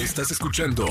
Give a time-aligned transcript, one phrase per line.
[0.00, 0.86] Estás escuchando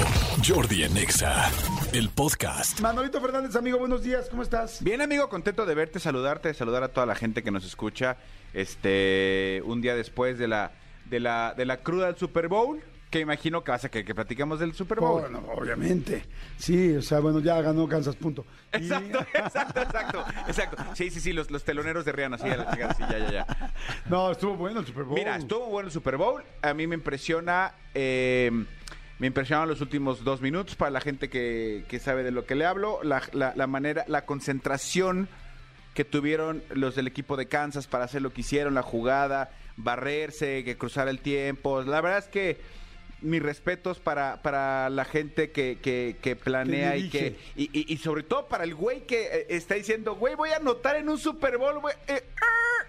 [0.47, 1.49] Jordi en Exa,
[1.93, 2.79] el podcast.
[2.79, 4.83] Manolito Fernández, amigo, buenos días, ¿cómo estás?
[4.83, 8.17] Bien, amigo, contento de verte, saludarte, saludar a toda la gente que nos escucha.
[8.53, 10.71] Este, un día después de la,
[11.05, 14.13] de la, de la cruda del Super Bowl, que imagino que vas a querer que
[14.13, 15.21] platicamos del Super Bowl.
[15.21, 16.23] Bueno, obviamente.
[16.57, 18.45] Sí, o sea, bueno, ya ganó Kansas, punto.
[18.73, 20.83] Y- Exacto, exacto, exacto, exacto.
[20.93, 23.31] Sí, sí, sí, los, los teloneros de Rihanna, sí, a la chingada, sí, ya, ya,
[23.31, 23.73] ya.
[24.05, 25.15] No, estuvo bueno el Super Bowl.
[25.17, 26.43] Mira, estuvo bueno el Super Bowl.
[26.61, 27.73] A mí me impresiona.
[27.95, 28.65] eh,
[29.19, 32.55] me impresionaron los últimos dos minutos para la gente que, que sabe de lo que
[32.55, 32.99] le hablo.
[33.03, 35.27] La, la- la manera, la concentración
[35.93, 40.63] que tuvieron los del equipo de Kansas para hacer lo que hicieron, la jugada, barrerse,
[40.63, 41.81] que cruzar el tiempo.
[41.83, 42.57] La verdad es que
[43.21, 47.35] mis respetos para, para la gente que, que- que planea y que.
[47.57, 50.57] Y, y- y sobre todo para el güey que eh, está diciendo, güey, voy a
[50.57, 51.95] anotar en un Super Bowl, güey.
[52.07, 52.85] eh, ah".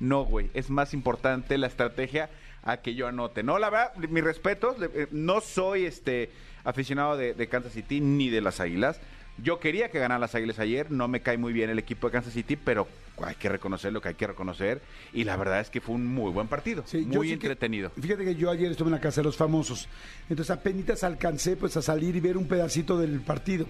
[0.00, 2.30] No, güey, es más importante la estrategia
[2.62, 3.42] a que yo anote.
[3.42, 6.30] No, la verdad, mis respetos, eh, no soy este
[6.64, 9.00] aficionado de, de Kansas City ni de las Águilas.
[9.42, 12.12] Yo quería que ganaran las Águilas ayer, no me cae muy bien el equipo de
[12.12, 12.86] Kansas City, pero
[13.24, 14.82] hay que reconocer lo que hay que reconocer.
[15.14, 17.90] Y la verdad es que fue un muy buen partido, Sí, muy sí que- entretenido.
[17.98, 19.88] fíjate que yo ayer estuve en la casa de los famosos.
[20.28, 23.66] Entonces apenas alcancé pues a salir y ver un pedacito del partido.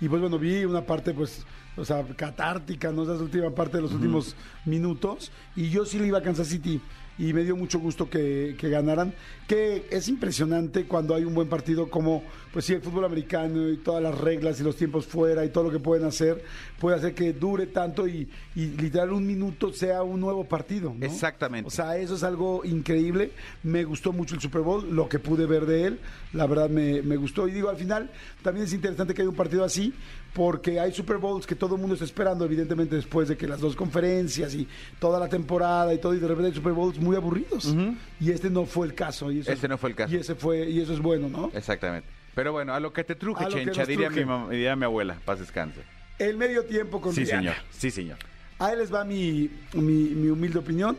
[0.00, 3.02] Y pues bueno, vi una parte pues, o sea, catártica, ¿no?
[3.04, 5.32] Esa última parte de los últimos minutos.
[5.56, 6.80] Y yo sí le iba a Kansas City.
[7.18, 9.14] Y me dio mucho gusto que, que ganaran.
[9.46, 12.22] Que es impresionante cuando hay un buen partido como,
[12.56, 15.64] pues sí, el fútbol americano y todas las reglas y los tiempos fuera y todo
[15.64, 16.42] lo que pueden hacer,
[16.80, 20.94] puede hacer que dure tanto y, y literal un minuto sea un nuevo partido.
[20.98, 21.04] ¿no?
[21.04, 21.68] Exactamente.
[21.68, 23.32] O sea, eso es algo increíble.
[23.62, 26.00] Me gustó mucho el Super Bowl, lo que pude ver de él.
[26.32, 27.46] La verdad me, me gustó.
[27.46, 28.10] Y digo, al final,
[28.42, 29.92] también es interesante que haya un partido así,
[30.32, 33.60] porque hay Super Bowls que todo el mundo está esperando, evidentemente, después de que las
[33.60, 34.66] dos conferencias y
[34.98, 37.76] toda la temporada y todo, y de repente hay Super Bowls muy aburridos.
[38.18, 39.30] Y este no fue el caso.
[39.30, 40.14] Y eso, Este no fue el caso.
[40.14, 41.50] Y, ese fue, y eso es bueno, ¿no?
[41.52, 42.15] Exactamente.
[42.36, 45.16] Pero bueno, a lo que te truje, A chencha, diría mi, mam- diría mi abuela,
[45.24, 45.80] paz descanse.
[46.18, 47.40] El medio tiempo con Sí, Rihanna.
[47.54, 48.18] señor, sí, señor.
[48.58, 50.96] Ahí les va mi, mi, mi humilde opinión,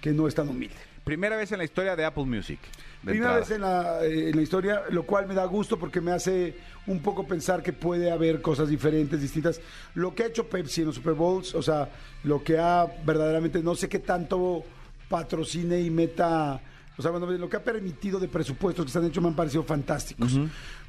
[0.00, 0.74] que no es tan humilde.
[1.04, 2.58] Primera vez en la historia de Apple Music.
[3.02, 3.38] de Primera entrada.
[3.38, 6.54] vez en la, eh, en la historia, lo cual me da gusto porque me hace
[6.86, 9.60] un poco pensar que puede haber cosas diferentes, distintas.
[9.94, 11.88] Lo que ha hecho Pepsi en los Super Bowls, o sea,
[12.24, 14.64] lo que ha verdaderamente, no sé qué tanto
[15.08, 16.60] patrocine y meta,
[16.98, 19.36] o sea, bueno, lo que ha permitido de presupuestos que se han hecho me han
[19.36, 20.36] parecido fantásticos.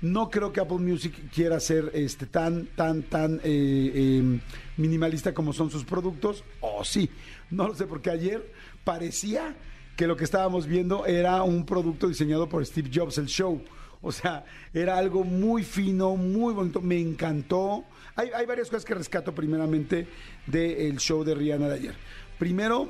[0.02, 4.40] No creo que Apple Music quiera ser este, tan, tan, tan eh, eh,
[4.78, 7.12] minimalista como son sus productos, o sí,
[7.52, 8.52] no lo sé, porque ayer
[8.84, 9.56] parecía
[9.96, 13.62] que lo que estábamos viendo era un producto diseñado por Steve Jobs, el show.
[14.02, 17.84] O sea, era algo muy fino, muy bonito, me encantó.
[18.16, 20.08] Hay, hay varias cosas que rescato primeramente
[20.48, 21.96] del show de Rihanna de ayer.
[22.40, 22.90] Primero,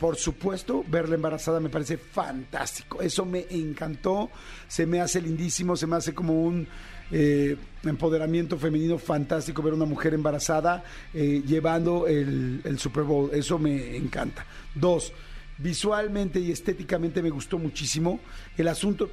[0.00, 3.02] por supuesto, verla embarazada me parece fantástico.
[3.02, 4.30] Eso me encantó,
[4.66, 6.66] se me hace lindísimo, se me hace como un
[7.10, 13.28] eh, empoderamiento femenino fantástico ver una mujer embarazada eh, llevando el, el Super Bowl.
[13.34, 14.46] Eso me encanta.
[14.74, 15.12] Dos,
[15.58, 18.20] visualmente y estéticamente me gustó muchísimo.
[18.56, 19.10] El asunto,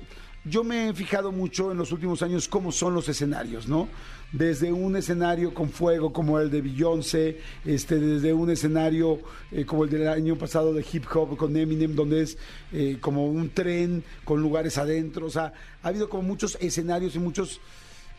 [0.50, 3.88] yo me he fijado mucho en los últimos años cómo son los escenarios, ¿no?
[4.31, 9.19] Desde un escenario con fuego como el de Beyoncé, este, desde un escenario
[9.52, 12.38] eh, como el del año pasado de hip hop con Eminem, donde es
[12.74, 15.28] eh, como un tren con lugares adentro.
[15.28, 17.62] O sea, ha habido como muchos escenarios y muchos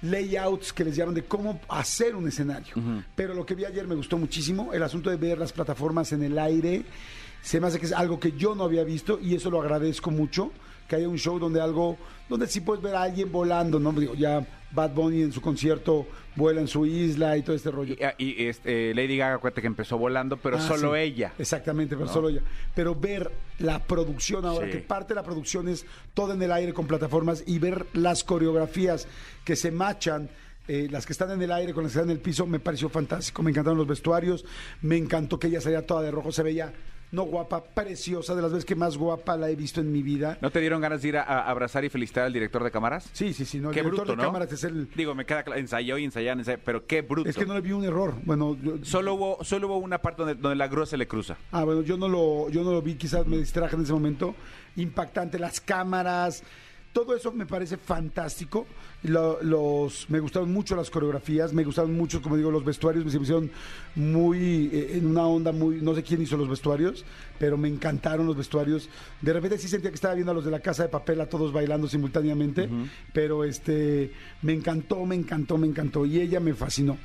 [0.02, 2.74] layouts que les llaman de cómo hacer un escenario.
[3.14, 6.22] Pero lo que vi ayer me gustó muchísimo, el asunto de ver las plataformas en
[6.22, 6.84] el aire,
[7.42, 10.10] se me hace que es algo que yo no había visto y eso lo agradezco
[10.10, 10.52] mucho,
[10.88, 11.96] que haya un show donde algo,
[12.28, 13.92] donde sí puedes ver a alguien volando, ¿no?
[13.92, 17.94] Digo, ya Bad Bunny en su concierto vuela en su isla y todo este rollo.
[18.18, 21.00] Y, y, este, Lady Gaga cuenta que empezó volando, pero Ah, solo sí.
[21.00, 21.32] ella.
[21.38, 22.12] Exactamente, pero ¿no?
[22.12, 22.42] solo ella.
[22.74, 24.72] Pero ver la producción ahora, Sí.
[24.72, 25.84] que parte de la producción es
[26.14, 29.06] todo en el aire con plataformas y ver las coreografías
[29.44, 30.28] que se machan.
[30.70, 32.60] eh, las que están en el aire con las que están en el piso, me
[32.60, 33.42] pareció fantástico.
[33.42, 34.44] Me encantaron los vestuarios,
[34.82, 36.74] me encantó que ella salía toda de rojo, se veía,
[37.10, 40.36] no guapa, preciosa, de las veces que más guapa la he visto en mi vida.
[40.42, 43.08] ¿No te dieron ganas de ir a, a abrazar y felicitar al director de cámaras?
[43.12, 44.22] Sí, sí, sí, no, el Qué director bruto, de ¿no?
[44.24, 44.88] cámaras es el...
[44.94, 47.28] Digo, me queda claro, ensayó y ensayaron, ensayaron, pero qué bruto.
[47.28, 48.14] Es que no le vi un error.
[48.24, 51.36] Bueno, yo- Solo hubo, solo hubo una parte donde, donde la grúa se le cruza.
[51.52, 54.34] Ah, bueno, yo no lo, yo no lo vi, quizás me distraje en ese momento.
[54.76, 56.42] Impactante, las cámaras,
[56.92, 58.66] todo eso me parece fantástico.
[59.04, 63.10] Lo- los, me gustaron mucho las coreografías, me gustaron mucho, como digo, los vestuarios, me
[63.10, 63.50] hicieron
[63.94, 67.04] muy, eh, en una onda muy, no sé quién hizo los vestuarios,
[67.38, 68.88] pero me encantaron los vestuarios.
[69.20, 71.26] De repente sí sentía que estaba viendo a los de la casa de papel, a
[71.28, 72.68] todos bailando simultáneamente,
[73.12, 74.10] pero este,
[74.42, 76.98] me encantó, me encantó, me encantó, y ella me fascinó.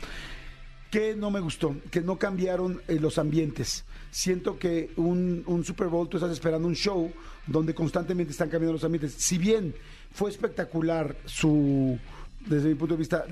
[0.93, 1.75] ¿Qué no me gustó?
[1.89, 3.83] Que no cambiaron eh, los ambientes.
[4.11, 7.11] Siento que un, Super Bowl, tú estás esperando un show
[7.47, 9.15] donde constantemente están cambiando los ambientes.
[9.17, 9.73] Si bien
[10.11, 11.97] fue espectacular su,
[12.45, 13.25] desde mi punto de vista,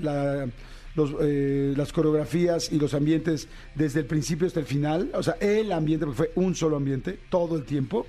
[1.20, 5.70] eh, las coreografías y los ambientes desde el principio hasta el final, o sea, el
[5.70, 8.08] ambiente, porque fue un solo ambiente todo el tiempo,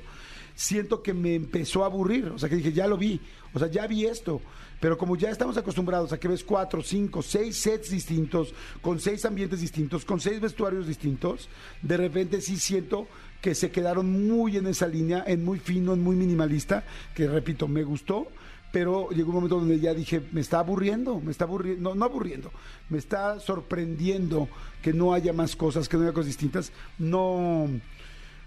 [0.56, 3.20] siento que me empezó a aburrir, o sea, que dije, ya lo vi,
[3.54, 4.42] o sea, ya vi esto.
[4.80, 9.24] Pero como ya estamos acostumbrados a que ves cuatro, cinco, seis sets distintos, con seis
[9.24, 11.48] ambientes distintos, con seis vestuarios distintos,
[11.82, 13.08] de repente sí siento
[13.42, 16.84] que se quedaron muy en esa línea, en muy fino, en muy minimalista,
[17.16, 18.28] que repito, me gustó,
[18.74, 22.06] pero llegó un momento donde ya dije, me está aburriendo, me está aburriendo, no, no
[22.06, 22.52] aburriendo,
[22.90, 24.50] me está sorprendiendo
[24.82, 26.72] que no haya más cosas, que no haya cosas distintas.
[26.98, 27.70] No,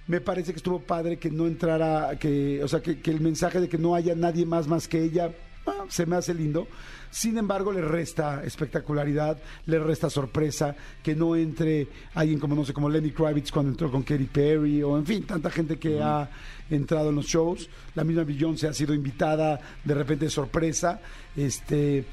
[0.07, 3.61] me parece que estuvo padre que no entrara, que, o sea, que, que el mensaje
[3.61, 5.33] de que no haya nadie más más que ella,
[5.67, 6.67] ah, se me hace lindo.
[7.11, 12.73] Sin embargo, le resta espectacularidad, le resta sorpresa que no entre alguien como, no sé,
[12.73, 16.29] como Lenny Kravitz cuando entró con Katy Perry, o en fin, tanta gente que ha
[16.69, 17.69] entrado en los shows.
[17.95, 21.01] La misma Beyoncé ha sido invitada de repente de sorpresa.
[21.35, 22.05] Este,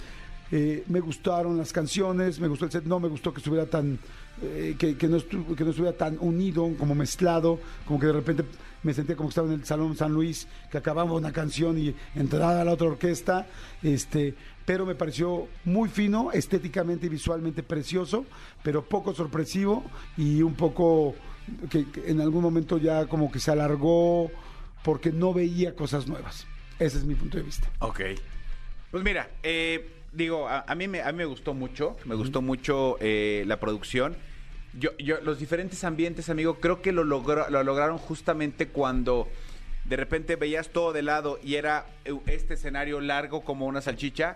[0.51, 3.99] eh, me gustaron las canciones, me gustó el set, no me gustó que estuviera tan,
[4.43, 8.43] eh, que, que no que no estuviera tan unido, como mezclado, como que de repente
[8.83, 11.95] me sentía como que estaba en el Salón San Luis, que acababa una canción y
[12.15, 13.47] entraba la otra orquesta,
[13.81, 14.35] este,
[14.65, 18.25] pero me pareció muy fino, estéticamente y visualmente precioso,
[18.61, 19.83] pero poco sorpresivo
[20.17, 21.15] y un poco
[21.69, 24.31] que, que en algún momento ya como que se alargó
[24.83, 26.45] porque no veía cosas nuevas.
[26.79, 27.69] Ese es mi punto de vista.
[27.79, 28.01] Ok.
[28.91, 32.41] Pues mira, eh, digo, a, a mí me, a mí me gustó mucho, me gustó
[32.41, 34.15] mucho eh, la producción.
[34.79, 39.27] Yo, yo, los diferentes ambientes, amigo, creo que lo, logro- lo lograron justamente cuando
[39.85, 44.35] de repente veías todo de lado y era eh, este escenario largo como una salchicha,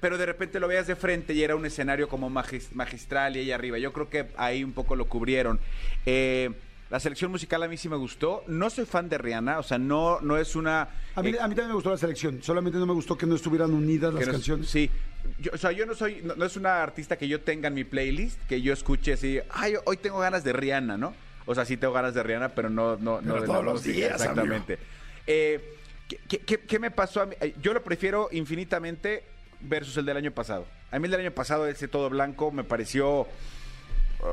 [0.00, 3.40] pero de repente lo veías de frente y era un escenario como magis- magistral y
[3.40, 3.78] ahí arriba.
[3.78, 5.60] Yo creo que ahí un poco lo cubrieron.
[6.04, 6.50] Eh,
[6.90, 8.42] la selección musical a mí sí me gustó.
[8.48, 10.88] No soy fan de Rihanna, o sea, no, no es una...
[11.14, 13.26] A mí, eh, a mí también me gustó la selección, solamente no me gustó que
[13.26, 14.68] no estuvieran unidas las no- canciones.
[14.68, 14.90] Sí.
[15.38, 17.74] Yo, o sea, yo no soy, no, no es una artista que yo tenga en
[17.74, 21.14] mi playlist, que yo escuche así, ay, hoy tengo ganas de Rihanna, ¿no?
[21.46, 23.82] O sea, sí tengo ganas de Rihanna, pero no, no, no de todos la los
[23.84, 24.78] días, Exactamente.
[25.26, 25.76] Eh,
[26.08, 27.34] ¿qué, qué- qué- qué me pasó a mí?
[27.40, 29.24] Eh, Yo lo prefiero infinitamente
[29.60, 30.66] versus el del año pasado.
[30.90, 33.26] A mí el del año pasado, ese todo blanco, me pareció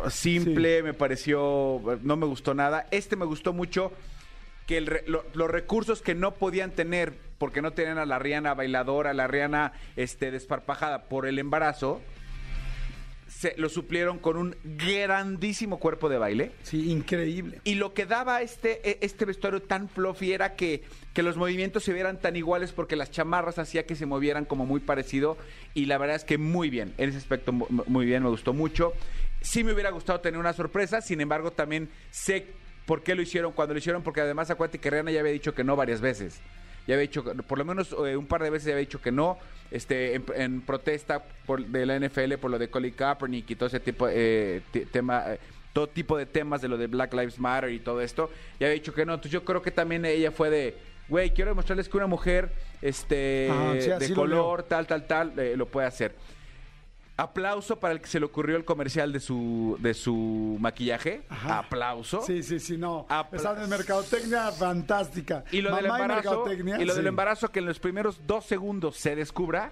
[0.06, 2.88] uh, simple, me pareció, no me gustó nada.
[2.92, 3.92] Este me gustó mucho
[4.66, 8.20] que el re- lo- los recursos que no podían tener porque no tenían a la
[8.20, 12.02] Rihanna bailadora, a la Rihanna este, desparpajada por el embarazo,
[13.28, 16.52] se lo suplieron con un grandísimo cuerpo de baile.
[16.64, 17.60] Sí, increíble.
[17.66, 20.84] Y lo que daba este, e- este vestuario tan fluffy era que,
[21.14, 24.66] que los movimientos se vieran tan iguales porque las chamarras hacía que se movieran como
[24.66, 25.38] muy parecido.
[25.76, 26.94] Y la verdad es que muy bien.
[26.98, 28.94] En ese aspecto mu- muy bien, me gustó mucho.
[29.42, 32.48] Sí me hubiera gustado tener una sorpresa, sin embargo también sé
[32.86, 35.54] por qué lo hicieron cuando lo hicieron, porque además acuérdate que Rihanna ya había dicho
[35.54, 36.40] que no varias veces.
[36.88, 39.12] Ya había dicho, por lo menos eh, un par de veces ya había dicho que
[39.12, 39.38] no,
[39.72, 43.68] este, en, en protesta por, de la NFL por lo de Colin Kaepernick y todo
[43.68, 45.40] ese tipo eh, te- tema, eh,
[45.74, 48.32] todo tipo de temas de lo de Black Lives Matter y todo esto.
[48.60, 49.14] Ya había dicho que no.
[49.16, 50.78] Entonces yo creo que también ella fue de,
[51.10, 52.52] güey, quiero demostrarles que una mujer
[52.82, 53.50] este,
[53.82, 56.16] sí, así de lo color, tal, tal, tal, eh, lo puede hacer.
[57.20, 61.24] Aplauso para el que se le ocurrió el comercial de su, de su maquillaje.
[61.30, 61.60] Ajá.
[61.60, 62.22] Aplauso.
[62.22, 63.08] Sí, sí, sí, no.
[63.10, 65.44] Apla- Esa mercadotecnia fantástica.
[65.52, 68.46] Y lo, del Mamá embarazo, mercadotecnia, y lo del embarazo que en los primeros dos
[68.46, 69.72] segundos se descubra,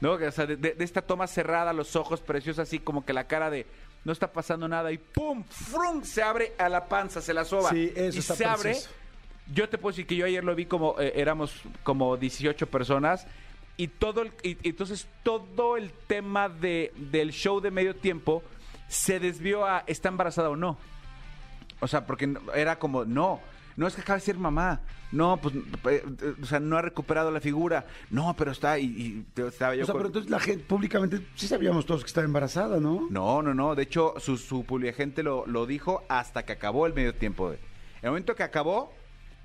[0.00, 0.14] ¿no?
[0.14, 3.28] O sea, de, de- de esta toma cerrada, los ojos preciosos, así como que la
[3.28, 3.66] cara de
[4.04, 5.44] no está pasando nada y ¡pum!
[5.48, 6.02] ¡Frum!
[6.02, 7.70] Se abre a la panza, se la soba.
[7.70, 8.62] Sí, eso y está se abre.
[8.70, 8.90] precioso.
[9.52, 11.52] Yo te puedo decir que yo ayer lo vi como eh, éramos
[11.84, 13.26] como 18 personas
[13.82, 18.42] y todo el, y- entonces todo el tema de, del show de medio tiempo
[18.88, 20.76] se desvió a ¿está embarazada o no?
[21.80, 23.40] O sea, porque era como, no,
[23.76, 24.80] no es que acaba de ser mamá.
[25.12, 27.86] No, pues, eh, eh, o sea, no ha recuperado la figura.
[28.10, 31.48] No, pero está, y, estaba yo O sea, con- pero entonces la gente públicamente sí
[31.48, 33.08] sabíamos todos que estaba embarazada, ¿no?
[33.10, 33.74] No, no, no.
[33.74, 34.64] De hecho, su, su
[34.96, 37.50] gente lo, lo dijo hasta que acabó el medio tiempo.
[37.50, 37.58] De...
[38.02, 38.92] El momento que acabó,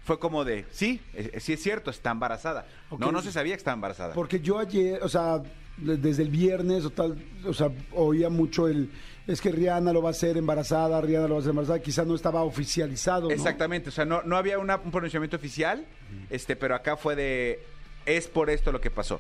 [0.06, 2.66] fue como de, sí, eh, sí es cierto, está embarazada.
[2.98, 4.14] No, no se sabía que estaba embarazada.
[4.14, 5.40] Porque yo ayer, o sea,
[5.78, 8.90] de- desde el viernes o tal, o sea, oía mucho el,
[9.28, 12.06] es que Rihanna lo va a hacer embarazada, Rihanna lo va a hacer embarazada, quizás
[12.08, 13.34] no estaba oficializado, ¿no?
[13.34, 15.86] Exactamente, o sea, no, no había una- un pronunciamiento oficial,
[16.30, 17.60] este, pero acá fue de,
[18.06, 19.20] es por esto lo que pasó.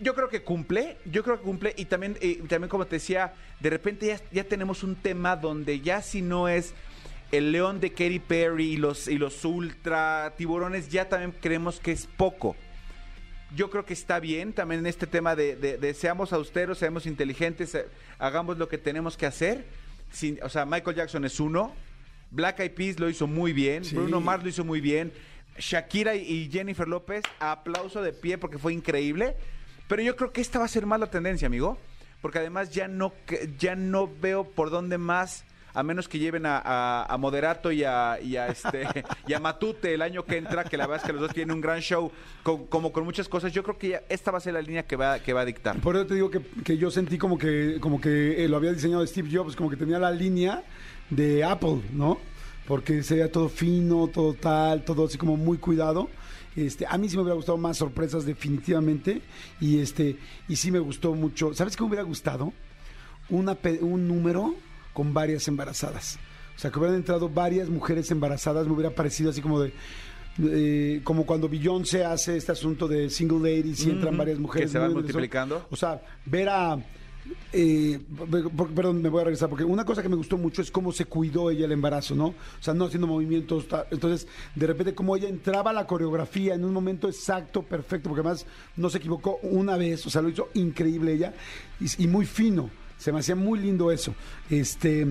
[0.00, 3.32] Yo creo que cumple, yo creo que cumple y también, y también como te decía,
[3.58, 6.72] de repente ya, ya tenemos un tema donde ya si no es
[7.32, 11.92] el león de Katy Perry y los, y los ultra tiburones, ya también creemos que
[11.92, 12.56] es poco.
[13.54, 17.06] Yo creo que está bien también en este tema de, de- de seamos austeros, seamos
[17.06, 17.86] inteligentes, eh,
[18.18, 19.64] hagamos lo que tenemos que hacer.
[20.10, 21.74] Sin, o sea, Michael Jackson es uno,
[22.30, 23.94] Black Eyed Peas lo hizo muy bien, Sí.
[23.94, 25.12] Bruno Mars lo hizo muy bien,
[25.58, 29.34] Shakira y- Jennifer López, aplauso de pie porque fue increíble.
[29.88, 31.78] Pero yo creo que esta va a ser más la tendencia, amigo.
[32.20, 33.12] Porque además ya no,
[33.58, 35.44] ya no veo por dónde más,
[35.78, 38.16] a menos que lleven a, Moderato y a,
[38.48, 38.84] este,
[39.28, 41.54] y a Matute el año que entra, que la verdad es que los dos tienen
[41.54, 42.10] un gran show,
[42.42, 43.52] como con muchas cosas.
[43.52, 45.44] Yo creo que ya esta va a ser la línea que va, que va a
[45.44, 45.78] dictar.
[45.80, 48.72] Por eso te digo que, que yo sentí como que, como que eh, lo había
[48.72, 50.64] diseñado Steve Jobs, como que tenía la línea
[51.10, 52.18] de Apple, ¿no?
[52.66, 56.08] Porque se veía todo fino, todo tal, todo así como muy cuidado.
[56.56, 59.22] Este, a mí sí me hubiera gustado más sorpresas definitivamente
[59.60, 60.16] y este
[60.48, 61.54] y sí me gustó mucho.
[61.54, 62.52] ¿Sabes qué me hubiera gustado?
[63.30, 64.56] Una, un número
[64.92, 66.18] con varias embarazadas.
[66.56, 69.72] O sea, que hubieran entrado varias mujeres embarazadas, me hubiera parecido así como de
[70.40, 74.72] eh, como cuando Beyoncé hace este asunto de single ladies y entran varias mujeres que
[74.72, 75.66] se van multiplicando.
[75.70, 76.78] O sea, ver a.
[77.52, 77.98] eh,
[78.30, 80.70] per- per- perdón, me voy a regresar, porque una cosa que me gustó mucho es
[80.70, 82.26] cómo se cuidó ella el embarazo, ¿no?
[82.28, 83.66] O sea, no haciendo movimientos.
[83.90, 88.20] Entonces, de repente, cómo ella entraba a la coreografía en un momento exacto, perfecto, porque
[88.20, 91.34] además no se equivocó una vez, o sea, lo hizo increíble ella
[91.80, 92.70] y, y muy fino.
[92.98, 94.14] Se me hacía muy lindo eso.
[94.50, 95.06] Este,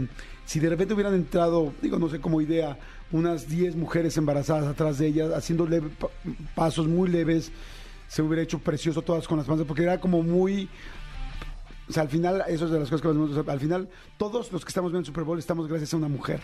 [0.45, 2.77] si de repente hubieran entrado, digo, no sé, como idea,
[3.11, 6.09] unas 10 mujeres embarazadas atrás de ella, haciendo leve- pa-
[6.53, 7.51] pasos muy leves,
[8.09, 10.69] se hubiera hecho precioso todas con las panzas, porque era como muy.
[11.89, 14.65] O sea, al final, eso es de las cosas que más al final, todos los
[14.65, 16.41] que estamos viendo el Super Bowl estamos gracias a una mujer.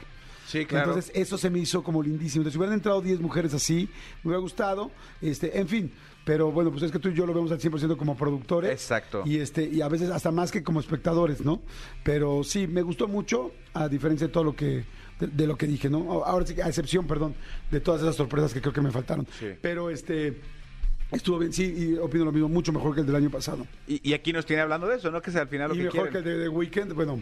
[0.53, 0.91] Sí, claro.
[0.91, 2.41] Entonces, eso se me hizo como lindísimo.
[2.41, 3.89] Entonces, si hubieran entrado 10 mujeres así,
[4.23, 4.91] me hubiera gustado.
[5.19, 5.91] Este, en fin.
[6.25, 8.71] Pero bueno, pues es que tú y yo lo vemos al 100% como productores.
[8.71, 9.23] Exacto.
[9.25, 11.61] Y, este, y a veces hasta más que como espectadores, ¿no?
[12.03, 14.85] Pero sí, me gustó mucho, a diferencia de todo lo que.
[15.19, 16.23] De, de lo que dije, ¿no?
[16.23, 17.35] Ahora sí, a excepción, perdón,
[17.71, 19.27] de todas esas sorpresas que creo que me faltaron.
[19.39, 19.47] Sí.
[19.59, 20.39] Pero este.
[21.11, 23.67] Estuvo bien, sí, y opino lo mismo, mucho mejor que el del año pasado.
[23.87, 25.21] Y, y aquí nos tiene hablando de eso, ¿no?
[25.21, 26.23] Que es al final lo y que mejor quieren.
[26.23, 27.21] que el de The Weeknd, bueno,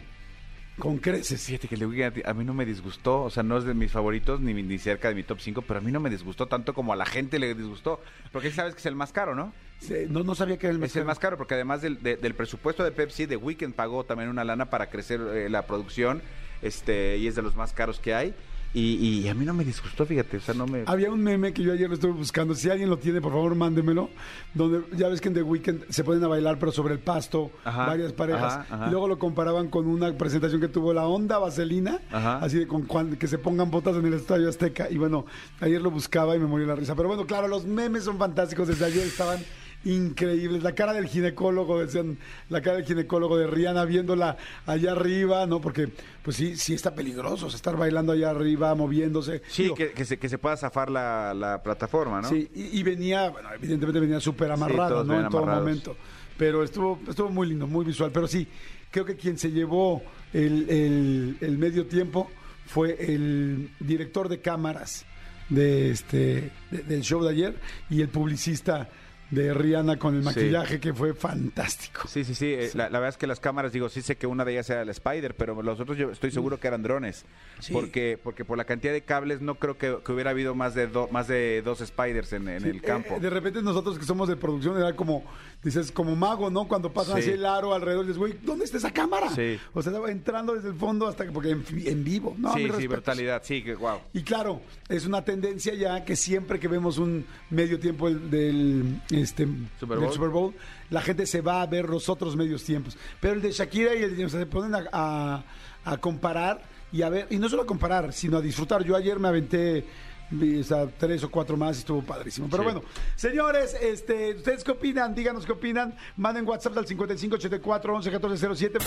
[0.80, 1.44] con creces.
[1.46, 4.40] Fíjate que Weeknd a mí no me disgustó, o sea, no es de mis favoritos
[4.40, 6.92] ni, ni cerca de mi top 5, pero a mí no me disgustó tanto como
[6.94, 8.02] a la gente le disgustó.
[8.32, 9.54] Porque sabes que es el más caro, ¿no?
[9.80, 12.16] Sí, No, no sabía que era el Es el más caro porque además del, de-
[12.18, 16.22] del presupuesto de Pepsi, The Weeknd pagó también una lana para crecer eh, la producción
[16.62, 18.34] este y es de los más caros que hay.
[18.74, 20.84] Y, y a mí no me disgustó, fíjate, o sea, no me...
[20.86, 22.56] Había un meme que yo ayer lo estuve buscando.
[22.56, 24.10] Si alguien lo tiene, por favor, mándemelo.
[24.54, 27.52] Donde ya ves que en The Weeknd se ponen a bailar, pero sobre el pasto,
[27.66, 28.54] Ajá, varias parejas.
[28.54, 28.88] ajá, ajá.
[28.88, 32.00] Y luego lo comparaban con una presentación que tuvo la Onda Vaselina.
[32.12, 32.38] Ajá.
[32.38, 32.88] Así de con
[33.18, 34.90] que se pongan botas en el Estadio Azteca.
[34.90, 35.26] Y bueno,
[35.60, 36.96] ayer lo buscaba y me morí la risa.
[36.96, 38.70] Pero bueno, claro, los memes son fantásticos.
[38.70, 39.40] Desde ayer estaban
[39.84, 40.64] increíbles.
[40.64, 42.18] La cara del ginecólogo, decían,
[42.50, 45.60] la cara del ginecólogo de Rihanna viéndola allá arriba, ¿no?
[45.62, 45.90] Porque,
[46.24, 49.42] pues sí, sí está peligroso o sea, estar bailando allá arriba, moviéndose.
[49.48, 52.30] Sí, Digo, que, que se, que se pueda zafar la, la plataforma, ¿no?
[52.30, 55.20] Sí, y, y venía, bueno, evidentemente venía súper amarrada, todos ¿no?
[55.20, 55.96] En todo momento.
[56.38, 58.12] Pero estuvo, estuvo muy lindo, muy visual.
[58.14, 58.48] Pero sí,
[58.90, 60.02] creo que quien se llevó
[60.34, 62.30] el, el- el medio tiempo
[62.66, 65.06] fue el director de cámaras
[65.50, 67.56] de este de- del show de ayer
[67.90, 68.90] y el publicista
[69.32, 70.26] de Rihanna con el Sí.
[70.26, 72.02] maquillaje que fue fantástico.
[72.08, 72.48] Sí, sí, sí.
[72.54, 74.70] eh, La, la verdad es que las cámaras, digo, sí sé que una de ellas
[74.70, 77.26] era el Spider, pero los otros yo estoy seguro que eran drones.
[77.60, 77.74] Sí.
[77.74, 80.88] Porque, porque por la cantidad de cables no creo que, que hubiera habido más de,
[80.88, 83.16] do- más de dos Spiders en, en Sí, el campo.
[83.16, 85.24] eh, de repente nosotros que somos de producción era como,
[85.64, 86.68] dices, como mago, ¿no?
[86.68, 87.22] Cuando pasan Sí.
[87.22, 89.30] así el aro alrededor, dices, güey, ¿dónde está esa cámara?
[89.30, 89.58] Sí.
[89.74, 92.54] O sea, estaba entrando desde el fondo hasta que, porque en, en vivo, ¿no?
[92.54, 93.42] sí, sí, brutalidad.
[93.46, 94.00] Sí, que wow.
[94.14, 99.02] Y claro, es una tendencia ya que siempre que vemos un medio tiempo del, del,
[99.22, 99.48] este,
[99.80, 100.14] Super del Bowl.
[100.14, 100.54] Super Bowl,
[100.90, 102.98] la gente se va a ver los otros medios tiempos.
[103.20, 105.44] Pero el de Shakira y el de, o sea, se ponen a, a-
[105.84, 106.62] a comparar
[106.92, 108.84] y a ver, y no solo a comparar, sino a disfrutar.
[108.84, 109.86] Yo ayer me aventé
[110.34, 112.48] o sea, tres o cuatro más y estuvo padrísimo.
[112.50, 112.70] Pero Sí.
[112.72, 112.84] bueno,
[113.18, 115.14] señores, este, ¿ustedes qué opinan?
[115.14, 115.94] Díganos qué opinan.
[116.16, 118.78] Manden WhatsApp al 5584 11 14 07.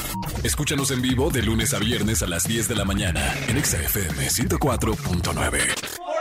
[0.43, 3.79] Escúchanos en vivo de lunes a viernes a las 10 de la mañana en Exa
[3.83, 6.14] FM 104.9.